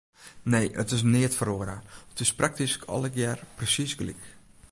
[0.43, 1.77] Nee, it is neat feroare,
[2.13, 4.23] it is praktysk noch allegear persiis gelyk.